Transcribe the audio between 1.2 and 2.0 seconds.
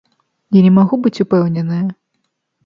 упэўненая.